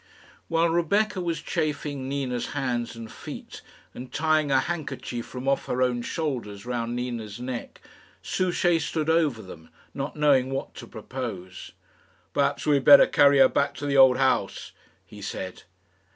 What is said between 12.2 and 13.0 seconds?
"Perhaps we had